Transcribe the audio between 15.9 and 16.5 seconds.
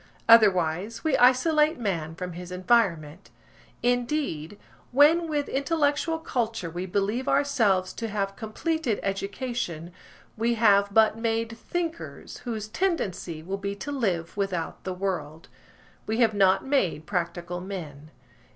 We have